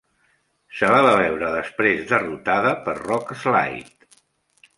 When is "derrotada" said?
2.13-2.73